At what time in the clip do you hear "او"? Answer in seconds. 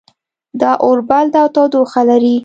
1.43-1.47